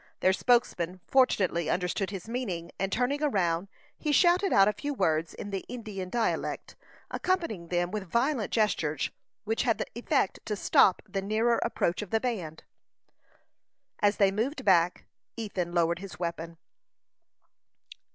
Their 0.21 0.33
spokesman 0.33 0.99
fortunately 1.05 1.69
understood 1.69 2.09
his 2.09 2.27
meaning, 2.27 2.71
and 2.79 2.91
turning 2.91 3.19
round, 3.21 3.67
he 3.95 4.11
shouted 4.11 4.51
out 4.51 4.67
a 4.67 4.73
few 4.73 4.95
words 4.95 5.35
in 5.35 5.51
the 5.51 5.63
Indian 5.69 6.09
dialect, 6.09 6.75
accompanying 7.11 7.67
them 7.67 7.91
with 7.91 8.09
violent 8.09 8.51
gestures, 8.51 9.11
which 9.43 9.61
had 9.61 9.77
the 9.77 9.85
effect 9.93 10.39
to 10.47 10.55
stop 10.55 11.03
the 11.07 11.21
nearer 11.21 11.59
approach 11.61 12.01
of 12.01 12.09
the 12.09 12.19
band. 12.19 12.63
As 13.99 14.17
they 14.17 14.31
moved 14.31 14.65
back, 14.65 15.05
Ethan 15.37 15.71
lowered 15.71 15.99
his 15.99 16.17
weapon. 16.17 16.57